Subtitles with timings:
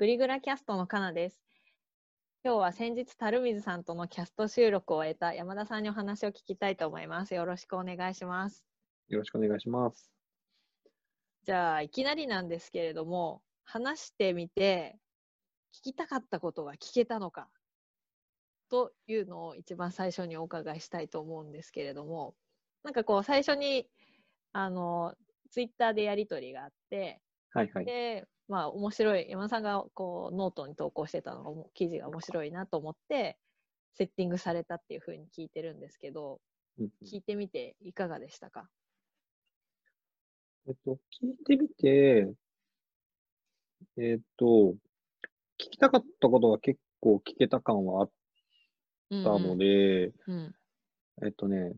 [0.00, 1.38] グリグラキャストのかなです。
[2.42, 7.34] 今日は先日、樽水さんとのキャスト収録を終えた山田さんにお話を聞きたいと思います。
[7.34, 8.64] よろしくお願いします。
[9.10, 10.10] よろしくお願いします。
[11.44, 14.96] じゃあ、いきなりなんですけれども、話してみて、
[15.74, 17.50] 聞きたかったことが聞けたのか
[18.70, 22.34] というのを一番最初にお伺いしたいと思うんですけれども、
[22.84, 23.86] なんかこう、最初に、
[24.52, 25.14] あの、
[25.50, 27.20] ツイッターでやりとりがあって、
[27.50, 27.84] はいはい。
[27.84, 33.38] で、まあ、面白い、山田さんがこうノートに投稿してたのが、記事が面白いなと思って、
[33.94, 36.40] セッティングされたっていうふうに聞いてるんですけど、
[36.80, 37.06] うんうん。
[37.06, 38.68] 聞いてみていかがでしたか？
[40.66, 42.32] えっと、聞いてみて、
[43.96, 44.74] えっと、
[45.58, 48.10] 聞きたかったことは結構聞けた感はあっ
[49.10, 50.54] たので、うん。
[51.22, 51.72] えっとね、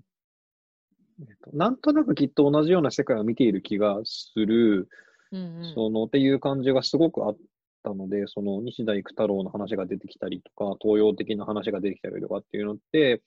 [1.20, 4.88] えっと、なんとなくきっと同じような世界を見ている気がする、
[5.32, 5.74] うんうん。
[5.74, 7.36] その、っていう感じがすごくあっ
[7.82, 13.22] たので、その、西田育太郎の話が出てきたりとか、東洋的な話が出てきたりとかっていうのって、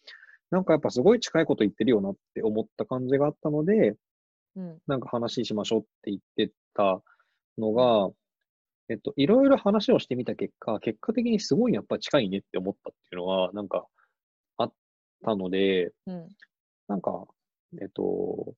[0.51, 3.95] なんかやっぱすごい近いこと言ってるよなって思った感じがあったので、
[4.55, 4.77] うん。
[4.87, 7.01] なんか話しましょうって言ってた
[7.57, 8.09] のが、
[8.87, 13.85] えっと、いろいろ話をしてみた結果、結果的にすごいやっぱ近いねって思ったっていうのは、なんか
[14.57, 14.73] あっ
[15.23, 16.29] たので、うん。
[16.87, 17.25] なんか、
[17.81, 18.53] えっと、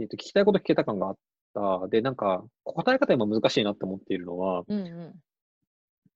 [0.00, 1.16] えっと、聞きたいこと聞けた感があっ
[1.54, 1.88] た。
[1.88, 5.14] で、なんか、答え方今難しいなって思っているのは、うんうん。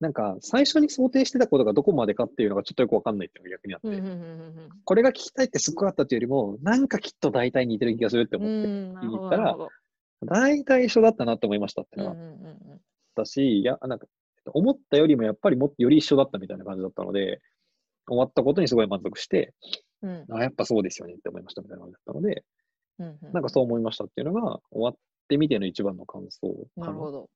[0.00, 8.54] なんか、最初に想定してたことがどこまでかっていうのがちょっとよくわかんないっていうのが逆にあって、うんうんうんこれが聞きたいってすっごいあったっていうよりも、なんかきっと大体似てる気がするって思って、
[9.06, 9.56] 聞いたら
[10.24, 12.72] 大体一緒だったなって思いましたってのがうんうんうん。
[12.72, 12.78] あっ
[13.14, 14.06] たし、いや、なんか、
[14.46, 17.40] 思ったよりもやっぱりもっとより一緒だったみたいな感じだったので、
[18.06, 19.54] 終わったことにすごい満足して、
[20.02, 20.26] うん。
[20.30, 22.44] あ、やっぱそうですよねって思いましたみたいな感じだったので、
[22.98, 23.32] うんうん。
[23.32, 24.94] なんかそう思いましたっていうのが、終わっ
[25.28, 26.48] てみての一番の感想
[26.80, 26.86] かな。
[26.86, 27.30] なるほど。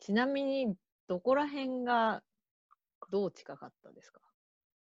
[0.00, 2.22] ちなみに、どこら辺が
[3.10, 4.20] どう近かったですか？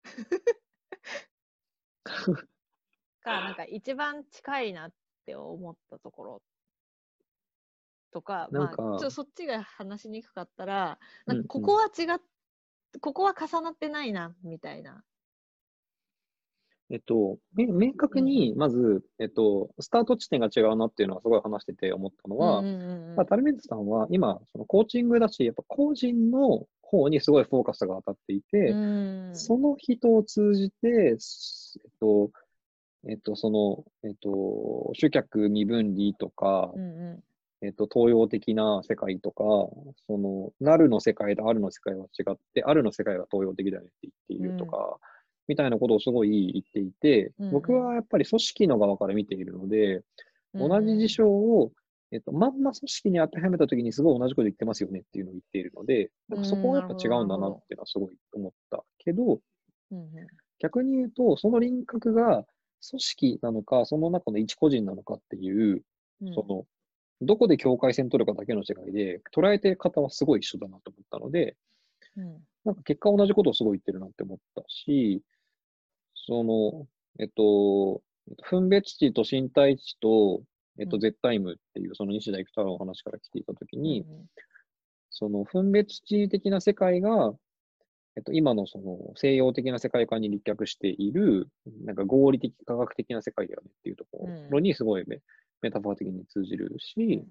[3.23, 4.93] か、なんか一番近いなっ
[5.27, 6.43] て思ったところ
[8.13, 12.19] とか、まあ、なんかちょっとそっちが話しにくかったら、なんうんかここは違っ、
[13.01, 15.05] ここは重なってないな、みたいな。
[16.93, 23.17] えっと、め明確に、まず、えっと、スタート地点が違うなっていうのはすごい話してて思ったのは、うんうんうんうん。
[23.17, 29.31] まあ、タルミズさんは今、そのコーチングだし、やっぱ個人の方にすごいフォーカスが当たっていて、うん。
[29.33, 32.31] その人を通じて、すえっと、
[33.09, 37.23] えっと、その、えっと、主客身分離とかう、んう
[37.63, 39.45] えっと、東洋的な世界とか、
[40.07, 44.99] その、なるの世界とあるの世界は違って、あるの世界は東洋的だよねって言っているとか、
[45.49, 50.03] みたいなことをすごい言っていて、僕はやっぱり組織の側から見ているので、
[50.55, 51.73] ん同じ事象を、
[52.11, 59.41] えっと、まんま組織に当てはめたときにすごい同じこと言ってますよねっていうのを言っているので、なんかそこはやっぱ違うんだなっていうのはすごい思ったけど、
[60.59, 62.45] 逆に言うと、その輪郭が
[62.89, 65.83] 組織なのか、その中の一個人なのかっていう、
[66.23, 66.35] うん。
[66.35, 66.65] その、
[67.21, 71.57] どこで境界線取るかだけの違いで、捉えて方はすごい一緒だなと思ったので、
[72.17, 75.23] うんなんか結果同じことをすごい言ってるなって思ったし、
[76.15, 76.87] その、
[77.19, 80.43] えっと、えっと分別値と身体値と、
[80.79, 81.01] えっと、うん。
[81.01, 84.27] 絶対無っていう、その西田育太郎の話から来ていたときに、うん
[85.13, 87.33] その分別値的な世界が、
[88.17, 91.49] えっと、今のその西洋的な世界観に立脚している、
[91.85, 95.21] なんか合理的、科学的な世界だよねっていうところにすごいメ,、
[95.61, 97.25] メタファー的に通じるし、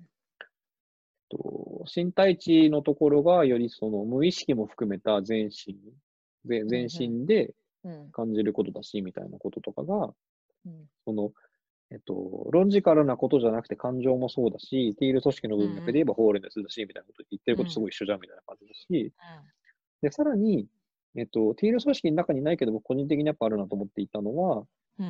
[1.32, 5.78] と、身体値のところがよりその無意識も含めた全身、
[6.46, 7.54] 全全身で
[7.84, 8.12] うん。
[8.12, 10.14] 感じることだし、みたいなこととかが、
[10.66, 10.88] うん。
[11.06, 11.32] その、
[11.90, 19.14] えっと、論ジカルなことじゃなくて感情もそうだし、ティール組織の文脈で言えばホールネスだし、みたいなこと言ってることすごい一緒じゃん、みたいな感じだし、
[20.02, 20.68] で、さらに、
[21.16, 24.66] えっと、ティール組織の中にないけど、僕個人的にやっぱあるなと思っていたのは、うん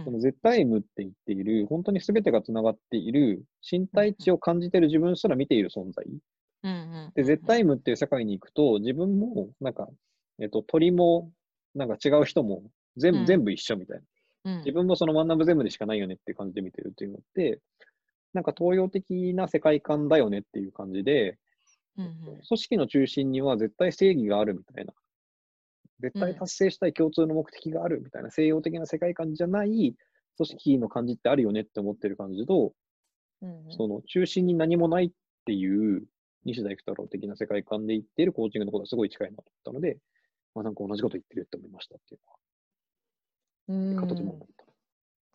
[0.06, 6.06] その絶対無って言っている、本当に全てが繋がっている、身体値を感じている自分すら見ている存在。
[7.16, 9.90] で、絶対無っていう世界に行くと、自分も、なんか、
[10.40, 11.32] えっと、鳥も、
[11.76, 12.64] なんか違う人も、
[12.98, 13.26] 全部、うん。
[13.26, 14.02] 全部一緒みたい
[14.44, 14.52] な。
[14.54, 14.58] うん。
[14.60, 17.60] 自分もその真ん中全部でしかないよねっていう感じで見てるっていうのって、
[18.34, 21.38] なんか東洋的な世界観だよねっていう感じで、
[21.98, 22.14] うんうん。
[22.48, 24.94] 組織の中心には絶対正義があるみたいな、
[26.02, 29.96] 絶対達成したい共通の目的があるみたいな西洋的な世界観じゃない
[30.38, 32.74] 組織の感じってあるよねって思ってる感じと、
[33.42, 35.12] うんうんその中心に何もないっ
[35.46, 36.04] ていう
[36.46, 39.98] 西田育太郎的な世界観で言っているコーチングのことがすごい近いなと思ったので、
[40.54, 42.22] まあなんか同じこと言ってるって思いましたっていう
[43.70, 44.48] うんのは、形も思っ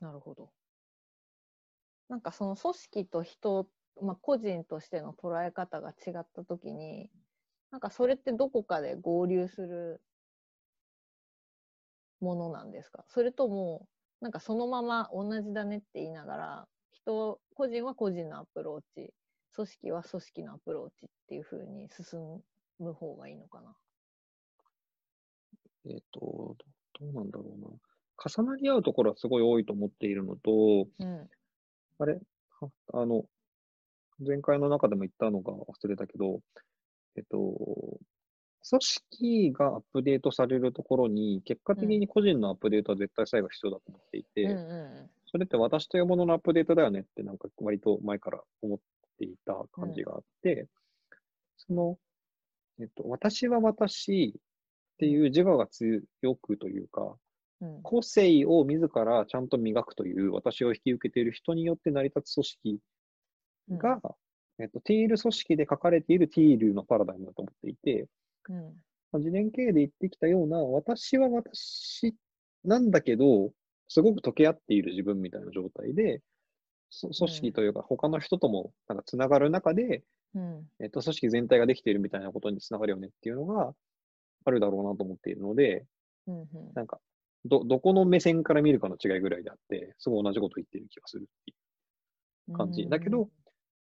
[0.01, 0.07] た。
[0.07, 0.51] なるほど。
[2.09, 3.69] なんかその組織と人、
[4.01, 7.11] まあ、個人としての捉え方が違ったときに、
[7.71, 10.01] なんかそれってどこかで合流する
[12.21, 13.05] ものなんですか？
[13.09, 13.89] それとも、
[14.21, 19.15] なんかそのまま同じだねって言いながら、人、個人は個人のアプローチ、
[19.55, 22.43] 組織は組織のアプローチっていう風に進
[22.79, 23.77] む方がいいのかな？
[25.85, 26.57] えっ、と、
[27.01, 27.69] どどうなんだろうな。
[28.45, 31.31] 重なり合うところはすごい多いと思っているのと、うん。
[31.99, 32.21] あれ？
[32.61, 33.25] はあの、
[34.27, 36.41] 前回の中でも言ったのが忘れたけど、
[37.17, 37.99] えっと、
[38.69, 44.55] 組織がアップデートされるところに、結果的に個人のアップデートは絶対最後必要だと思っていて、うんう
[45.05, 48.79] んそれって私というもののアップデートだよねってなんか割と前から思っ
[49.19, 50.69] ていた感じがあって、
[51.59, 51.99] その、
[52.81, 54.41] えっと、私は私
[54.95, 56.01] っていう自我が強
[56.37, 57.17] くというか、
[57.61, 57.83] うん。
[57.83, 62.79] 個性を自らちゃんと磨くという私を引き受けている人によって成り立つ組織
[63.71, 63.79] うん。
[63.79, 64.01] が、
[64.59, 68.07] えっと、ティール組織で書かれているティールのパラダイムだと思っていて、
[68.49, 68.57] うん。
[69.13, 72.15] まあ自伝経営で言ってきたような、私は私
[72.65, 73.53] なんだけど、
[73.89, 76.21] すごく溶け合っている自分みたいな状態で、
[76.91, 80.03] そ組織というか他の人ともなんかつながる中で、
[80.35, 80.69] うん。
[80.81, 83.75] えっと、組織全体ができているみたいなことにつながるよねっていうのが
[84.45, 85.87] あるだろうなと思っているので、
[86.27, 86.41] うん。
[86.41, 86.49] うん。
[86.75, 87.01] なんか、
[87.45, 91.55] ど、どこの目線から見るかの違いぐらいであって、すごい同じこと言ってる気がするってい
[92.53, 92.87] う感じ。
[92.89, 93.31] だけど、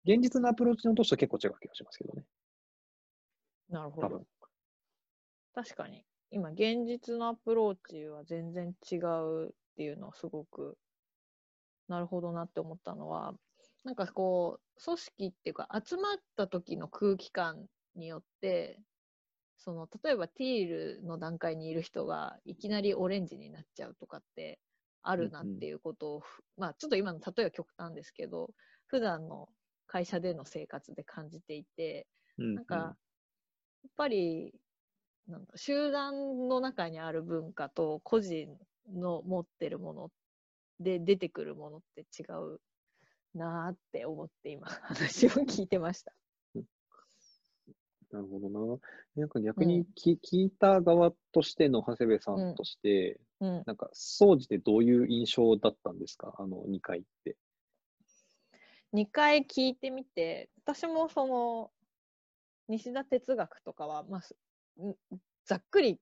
[0.05, 2.23] 現実のアプローチの年と結構違う気がしますけどね。
[3.69, 4.27] なるほど多分。。
[5.55, 6.05] 確かに。
[6.29, 10.77] 今、現実のアプローチは全然違うっていうのはすごく、
[11.87, 13.33] なるほどなって思ったのは、
[13.83, 18.81] なんかこう、組織っていうか、集まった時の空気感によって、
[19.57, 20.69] その、例えばティー
[20.99, 24.61] ルの段階にいる人がいきなりオレンジになっちゃうとかって
[25.03, 28.53] あるなっていうことを、ふまあちょっと今の例えは極端ですけど、
[28.87, 29.49] 普段の
[29.87, 32.07] 会社での生活で感じていて、
[32.37, 32.75] うんなんか、
[33.83, 34.53] やっぱり、
[35.27, 38.57] なんだ、集団の中にある文化と個人
[38.93, 40.11] の持ってるもの
[40.79, 42.59] で出てくるものって違う
[43.33, 46.13] なーって思って今話を聞いてました。
[48.11, 48.77] なるほどな。
[49.15, 53.63] なんか逆にき、聞いた側としての長谷部さんとして、うん。
[53.65, 56.33] なんか、総じてどういう印象だったんですか？
[56.37, 57.35] あの2回って。
[58.93, 61.71] 2回聞いてみて、私もその、
[62.69, 64.21] 西田哲学とかは、まあ、
[65.45, 65.99] ざっくり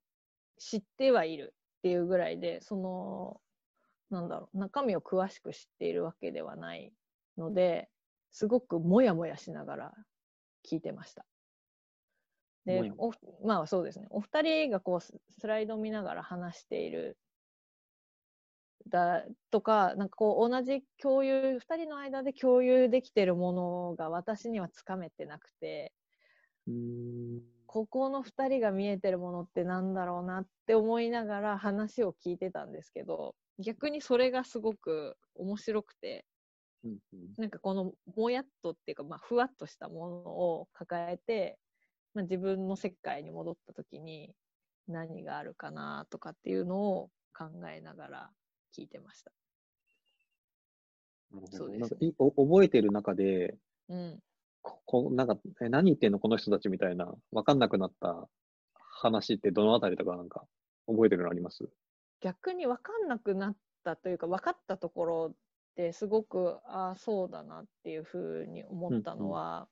[0.57, 3.41] 知ってはいるっていうぐらいで、その、
[4.09, 6.93] なんだろう、中身を詳しく知っているわけではない
[7.37, 7.89] ので、
[8.31, 9.93] すごくもやもやしながら
[10.67, 11.25] 聞いてました。
[12.65, 13.11] でお
[13.45, 14.07] まあそうですね。
[14.09, 17.17] お二人がこうススライドを見ながら話している
[18.87, 25.93] だとか、なんかこう同じ共有、二人の間で共有できてるものが私にはつかめてなくて、
[26.67, 26.73] うー
[27.39, 27.52] ん。
[27.73, 36.23] ここの二人が見えてるものってなんだろうなって思いながら話を聞いてたんですけど、逆にそれがすごく面白くて、
[36.83, 41.57] うんうんなんかこのもやっとっていうか、まあ、ふわっとしたものを抱えて、
[42.13, 44.35] まあ、自分の世界に戻った時に
[44.87, 48.29] 何があるかなとかっていうのを考えながら
[48.77, 49.31] 聞いてました。
[51.49, 53.55] そうですなんかいお覚えてる中で、
[53.89, 54.19] うん。
[54.63, 58.27] ここなんか、え、何言ってんのこの人たちみたいな、わかんなくなった
[58.73, 60.47] 話ってどのあたりとかなんか、
[60.87, 61.69] 覚えてるのあります？
[62.21, 65.35] 逆に分かんなくなったというか分かったところっ
[65.75, 69.67] てすごくああそうだなっていうふうに思ったのは、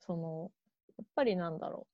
[0.00, 0.50] その
[0.96, 1.86] やっぱりなんだろ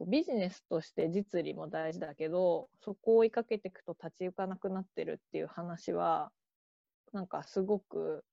[0.00, 0.06] う。
[0.10, 6.32] ビジネスとして実利も大事だけどそこを追いかけていくと立ち行かなくなってるっていう話は
[7.12, 8.24] なんかすごく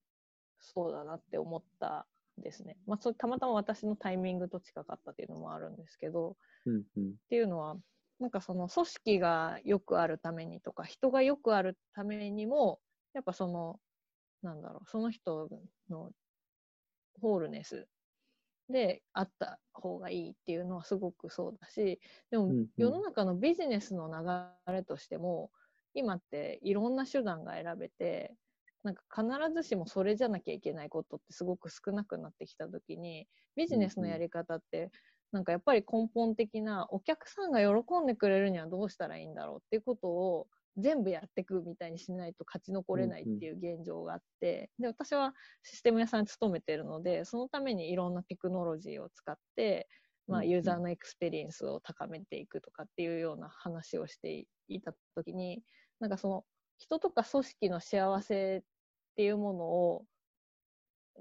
[0.60, 2.06] そうだなって思った
[2.40, 2.78] んですね。
[2.86, 7.10] まあ、それたまたま私のタイミングと近かったっていうのもあるんですけど、うんうん。
[7.10, 7.78] っていうのは、
[8.20, 12.80] なんかその組織がよくあるためにとか、人がよくあるためにも、
[13.14, 13.80] やっぱその、
[14.42, 15.50] なんだろう、その人
[15.90, 16.12] の
[17.22, 17.88] ホールネス
[18.70, 22.00] であった方がいいっていうのはすごくそうだし、
[22.30, 24.10] でも世の中のビジネスの
[24.68, 25.52] 流れとしても、
[25.94, 28.36] 今っていろんな手段が選べて、
[28.84, 34.92] なんか必ずしもそれじゃなきゃいけないことってすごく少なくなってきたときに、ビジネスのやり方って、
[35.32, 45.34] なんかやっぱり根本的なお客さんが喜んでくれるにはどうしたらいいんだろうっていうことを全部やっていくみたいにしないと勝ち残れないっていう現状があって、で、私は
[45.64, 49.88] システム屋さんに勤めてるので、そのためにいろんなテクノロジーを使って、
[50.28, 55.62] まあ、ユーザーのエクスペリエンスを高めていくとかっていうような話をしていたときに、
[56.00, 56.44] なんかその
[56.80, 58.62] 人とか組織の幸せっ
[59.16, 60.06] ていうものを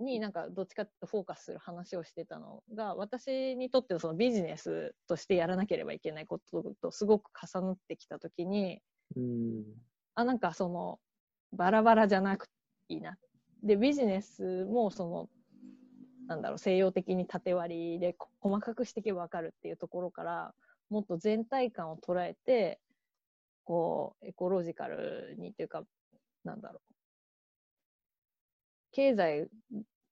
[0.01, 8.81] になんかどっちかってフォーカスする話をしてたのが私にとってのそのビジネスとしてやらなければいけないこととすごく重なってきた時に
[9.17, 9.65] うん。
[10.15, 10.99] あなんかその
[11.53, 12.53] バラバラじゃなくて
[12.89, 13.17] いいな
[13.63, 15.29] でビジネスもその
[16.27, 20.55] なんだろう西洋的に縦割りでこ細かくしていけば分かるっていうところから
[20.91, 22.81] もっと全体感を捉えて
[23.69, 25.83] こうエコロジカルにっていうか
[26.43, 26.95] なんだろう。
[28.93, 29.51] 経済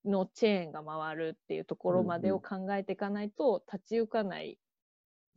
[0.05, 4.59] のチェーンが回るっていうところまでを考えていかないと立ち行かない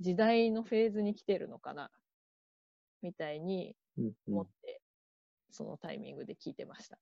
[0.02, 1.92] 時代のフェーズに来てるのかな
[3.02, 3.78] みたいに
[4.28, 4.82] 思って、
[5.50, 7.00] そのタイミングで聞いてました。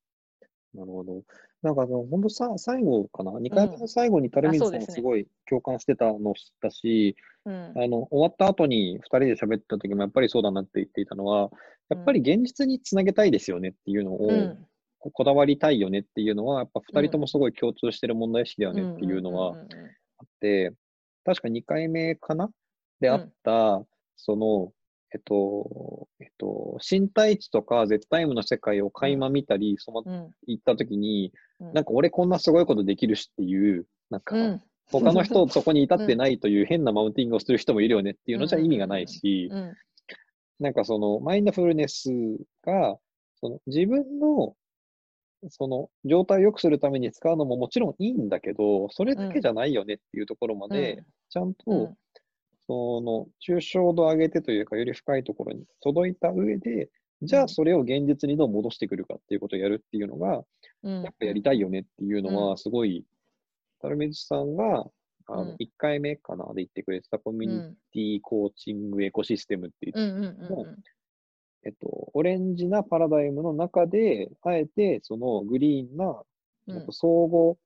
[0.73, 1.23] なるほど。
[1.61, 7.53] なんかあの、本当さ、最後かな ?2 回目の最後にタルミンさんがあそうですごい共感してたのを知ったし、うん。
[7.53, 11.49] あの、終わった後に2人で喋った時もやっぱりそうだなって言っていたのは、
[11.89, 14.67] やっぱり現実につなげたいですよねっていうのを、うん。
[14.99, 19.55] ここだわりたいよねっていうのは、やっぱ2人ともすごい共通してる問題意識だよねっていうのは
[20.17, 20.73] あって、
[21.23, 22.49] 確か2回目かな？
[22.99, 24.73] であった、その、
[25.13, 31.73] えっと、えっと、身体値とか絶対無の世界を垣間見たり、その行った時に、うん。
[31.73, 34.61] なんか俺こんなすごいことできるしっていう、なんかうん。
[34.89, 39.73] 他の人そこに至ってないという変なマウンティングをする人もいるよねっていうのじゃ意味がないし、うん。
[40.59, 42.09] なんかそのマインドフルネス
[42.63, 42.97] が、
[43.39, 44.55] その自分の
[45.49, 51.97] その状態を良くするために使うのももちろんいいんだけど、それだけじゃないよねっていうところまで、ちゃんと、うん
[52.67, 56.89] その抽象度を上げてというか、より深いところに届いた上で、
[57.23, 60.43] じゃうんあそれを現実にどう戻してくるかっていうことをやるっていうのが、
[60.83, 61.01] うん。
[61.01, 63.05] やっぱやりたいよねっていうのうは、すごい、
[63.81, 64.85] タルメズさんが、
[65.29, 70.75] あのうん、1回目かなで言ってくれてたコミュニティコーチングエコシステムって言って、うんうんうんうん。
[71.63, 77.57] えっと、オレンジなパラダイムの中で、あえてそのグリーンな、っと、総合、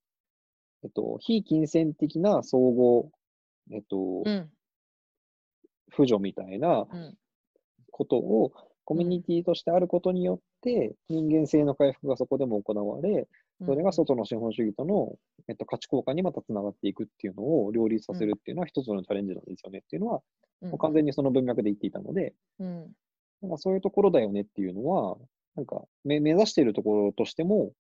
[0.83, 3.11] えっと、非金銭的な総合、
[3.71, 4.49] えっと、うん
[5.95, 7.17] 扶助みたいなうん。
[7.91, 8.51] ことを
[8.85, 13.27] コミュニティとしてあることによって、人間性の回復がそこでも行われ、
[13.65, 15.15] それが外の資本主義との、
[15.47, 20.21] えっと、価値交換にまたつながっていくっていうのを両立させるっていうのは一つのチャレンジなんですよねっていうのは、
[20.61, 20.69] うん。
[20.71, 22.91] もう完全にその文脈で言っていたので、うん。
[23.41, 25.17] なんかそういうところだよねっていうのは、
[25.55, 27.73] なんか目目指しているところとしても、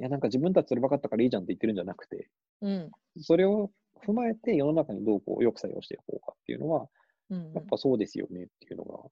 [0.00, 2.28] いや、なんか自分たちそれ分かったからいいじゃんって言ってるんじゃなくて、
[2.60, 2.90] うん。
[3.20, 3.70] それを
[4.04, 6.88] 踏まえて世の中にどうこうよく作用していこうかっていうのは、
[7.32, 9.10] うんやっぱそうですよねっていうのが、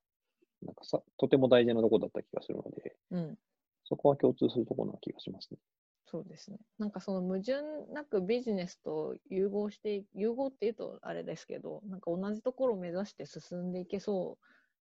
[0.62, 3.38] なんかさ、とても大事なところだった気がするので、うん
[3.84, 5.58] そこは共通するところな気がしますね。
[6.06, 6.58] そうですね。
[6.78, 7.62] なんかその矛盾
[7.92, 14.38] なくビジネスと融合して、融合っていうとあれですけど、なんか同じところを目指して進んでいけそ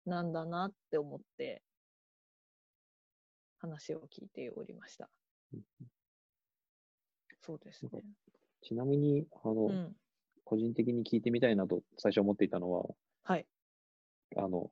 [0.07, 1.63] うなんだなって思って、
[3.59, 5.09] 話を聞いておりました。
[7.43, 7.91] そうですね。
[8.63, 9.97] ちなみに、あの、うん。
[10.45, 12.85] 個人的に聞いてみたいなと最初思っていたのは、
[13.27, 13.47] はい。
[14.37, 14.71] あの、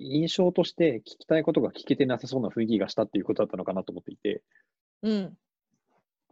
[0.00, 4.42] 印象として聞きたいことが聞けてなさそうな雰囲気がしたっていうことだったのかなと思っていて、
[5.02, 5.36] うん。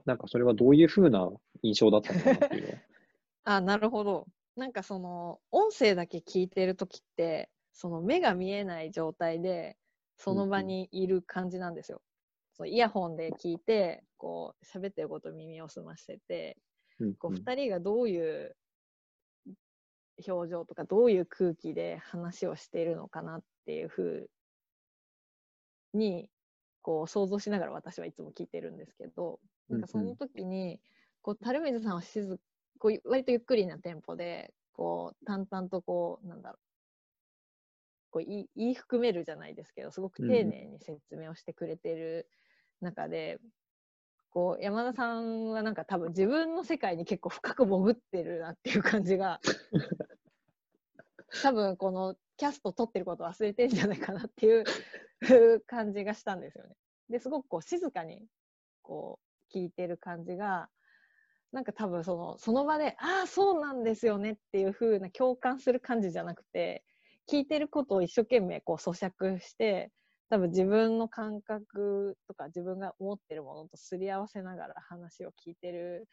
[0.04, 1.30] なんかそれはどういうふうな
[1.62, 2.78] 印象だったのかなっていうのは。
[3.44, 4.26] あ、なるほど。
[4.56, 9.76] なんかその、音声だけ聞いてるときって、その目が見えない状態で、
[10.16, 12.02] その場にいる感じなんですよ。
[12.54, 16.56] そうイヤホンで聞いて、こう、喋ってること耳を澄ましてて、
[16.98, 18.56] うんこう、うん二人がどういう
[20.26, 24.30] 表情とか、どういう空気で話をしているのかなっていうふう
[25.94, 26.30] に、
[26.82, 30.80] こう、想像しながら私はいつも聞いてるんですけど、なんかその時に、
[31.22, 32.38] こう、樽水さんは静
[32.78, 36.60] こう割とゆっくりなテンポで、こう、淡々とこう、なんだろう、
[38.10, 42.28] こう言い言い含めるじゃないですけど、すごく丁寧に説明をしてくれてる
[42.80, 43.38] 中で、
[44.30, 49.40] こう、山田さんはなんか多分自分の世界に結構深く潜ってるなっていう感じが、
[51.42, 54.64] 多分このキャスト撮ってること忘れてんじゃないかなっていう
[55.66, 56.74] 感じがしたんですよね。
[57.10, 58.26] で、すごくこう静かに
[58.82, 59.18] こ
[59.52, 60.68] う聞いてる感じが、
[61.52, 66.84] なんか多分その、その場で、ああ、そうなんですよねっていう風な共感する感じじゃなくて、
[67.30, 69.90] 聞いてることを一生懸命こう咀嚼して、
[70.30, 76.06] 多分自分の感覚とか自分が思ってるものとすり合わせながら話を聞いてる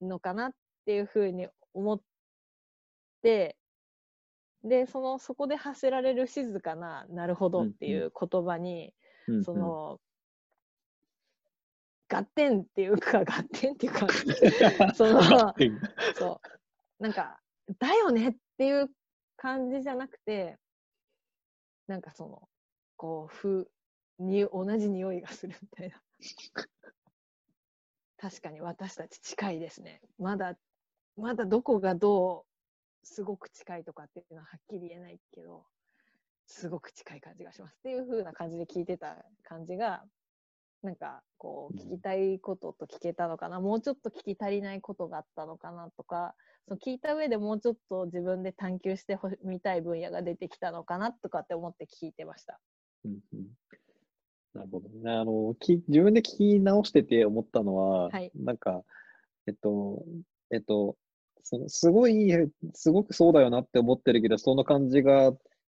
[0.00, 0.52] のかなっ
[0.86, 2.00] ていう風に思っ
[3.22, 3.56] て、
[4.64, 8.94] で、その、そこで発せられる静かな、なるほどっていう言葉に、
[9.26, 9.44] うんうん。
[9.44, 10.00] その、
[12.08, 14.06] 合点っていうか、合点っていうか、
[14.94, 16.40] その、そ
[16.98, 17.40] う、なんか、
[17.78, 18.90] だよねっていう
[19.36, 20.58] 感じじゃなくて、
[21.86, 22.49] なんかその、
[23.00, 23.70] こう、ふ、
[24.18, 26.02] に、同じ匂いがするみたいな。
[28.18, 30.02] 確かに私たち近いですね。
[30.18, 30.58] まだ、
[31.16, 32.44] まだどこがど
[33.02, 35.64] うすごく近いとかっていうのははっきり言えないけど、
[36.46, 40.04] すごく近い感じがしますっていう風な感じで聞いてた感じが、
[40.82, 46.34] なんかこう聞きたいことと聞けたのかな、もうちょっと聞き足りないことがあったのかなとか、
[46.68, 52.60] その聞いた上でもうちょっと自分で探求してみたい分野が出てきたのかなとかって思って聞いてました。
[53.04, 53.46] うんうん
[54.52, 55.10] なるほどね。
[55.12, 58.82] あの、き自分で聞き直してて思ったのは、はいなんか、
[59.46, 60.04] えっと、
[60.50, 60.96] えっと、
[61.42, 62.32] そのすごい、
[62.74, 65.32] すごくそうだよなって思ってるけど、その感じが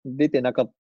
[0.05, 0.73] 出てなかっ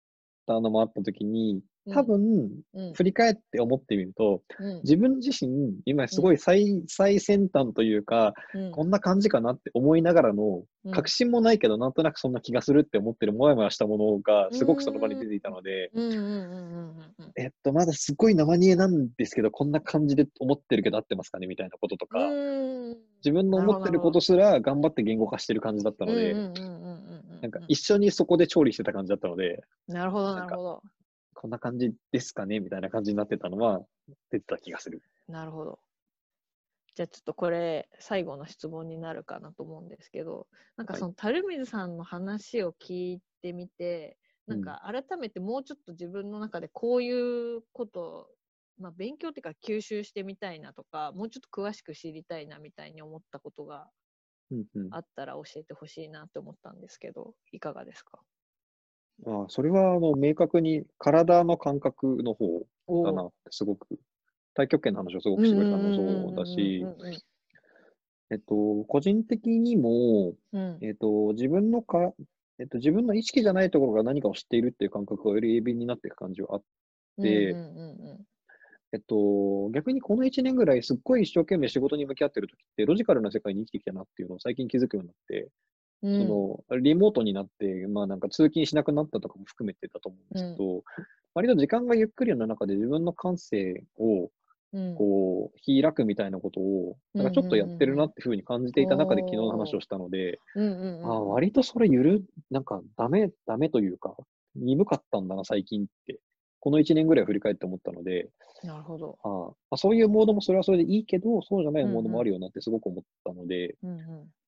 [0.46, 4.76] たのもあったときに、多分、うん、振り返って思ってみると、うん。
[4.82, 8.70] 自分自身、今すごい最,、最先端というか、うん。
[8.70, 10.92] こんな感じかなって思いながらの、うん。
[10.92, 17.32] 確信もないけど、なんとなくそんな気がするって思ってるもやもやしたものが、すごくその場に出ていたので、うんうんうんうんうん。
[17.36, 22.96] えっと、まだすごい生煮えなんですけど、こんな感じで思ってるけど合ってますかねみたいなこととか、うん。
[23.24, 27.40] 自分の思ってることすら頑張って言語化してる感じだったので、うんうんうんうんうん。
[27.40, 30.82] なんか一緒にそこで調理してた感じだったので、なるほどなるほど
[31.34, 32.60] こんな感じですかね？
[32.60, 33.80] みたいな感じになってたのは
[34.30, 35.02] 出てた気がする。
[35.28, 35.80] なるほど。
[36.94, 40.46] じゃあちょっとこれ最後の質問になるかなと思うんですけど
[40.76, 41.00] なんかはい。
[41.00, 48.28] その垂水さんの話を聞いてみて、なんか改めてもうちょっと自分の中でこういうこと
[48.78, 53.88] まあ、勉強っていうか吸収してみたいなとかもうちょっと詳しく知りたいなみたいに思ったことが
[54.90, 58.20] あったら教えてほしいなって思ったんですけどいかがですか？
[59.26, 62.44] あそれはあの明確に体の感覚の方
[62.86, 63.86] おだなってすごく、
[64.54, 66.84] 太極拳の話をすごくしてくれたのもそうだし
[68.30, 68.54] えっと、
[68.88, 70.60] 個人的にも、うん。
[70.60, 72.14] うんえっと、自分のか、
[72.58, 76.62] えっと、自分の意識じゃないところが何かを知っているっていう感覚がより鋭敏になっていく感じはあっ
[77.18, 78.26] でうんうんうん
[78.94, 85.48] えっと、逆にこの1年ぐらいすっごい一生懸命仕事に向き合ってる時って、ロジカルな世界に生きてきたなっていうのを最近気づくようになって、うん
[86.02, 90.82] その、リモートになって、まあなんか通勤しなくなったとかも含めてだと思うんですけど、
[91.34, 94.30] 割と時間がゆっくりの中で自分の感性を
[94.74, 94.94] うん。
[94.96, 100.38] こう開くみたいなことを、なんかちょっとやってるなっていうふうに感じていた中で昨日の話をしたので、
[101.04, 104.16] あ、割とそれゆる、なんかダメ、ダメというか、
[104.56, 106.20] 鈍かったんだな、最近って。
[106.62, 108.30] この1年ぐらい振り返って思ったので、
[108.62, 109.18] なるほど。
[109.24, 113.98] ああまあ、そういうモードもそれはそれでいいけど、そうじゃないモードもあるよなってすごく思ったので、うん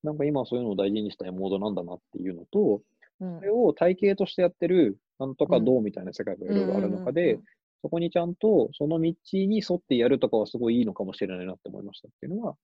[0.04, 2.82] なんか今はそういうのを大事にしたいモードなんだなっていうのと、
[3.18, 7.42] うんそれを体系としてやってる、なんとかどうみたいな世界がいろいろある中うんうんでうん、
[7.82, 12.54] そこにちゃんとその道に沿ってやるとかはすごいいいのかもしれないなって思いましたっていうのは、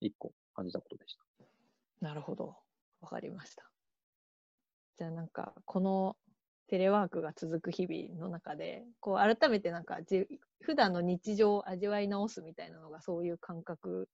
[0.00, 2.06] 一個感じたことでした。
[2.06, 2.54] なるほど。
[3.00, 3.64] わかりました。
[4.98, 6.16] じゃあなんか、この
[6.70, 10.28] テレワークが続く日々の中で、こう改めてなんかじ、
[10.60, 14.08] 普段の日常を味わい直すみたいなのが、そういう感覚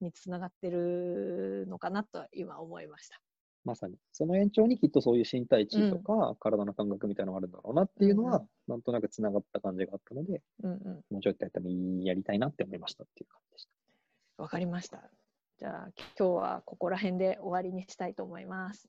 [0.00, 3.20] につながってるのかなと今思いました。
[3.64, 3.94] まさに。
[4.10, 11.04] その延長にきっとそういう身体値とか、体の感覚みたいなのがあるんだろうなっていうのは、うんなんとなくつながった感じがあったので、うんうん。
[11.10, 13.68] もうちょっとやったらいいやりたいなって思いましたっていう感じでし
[14.36, 14.42] た。
[14.42, 15.10] わかりました。
[15.58, 18.88] じゃあ、今日はここら辺で終わりにしたいと思います。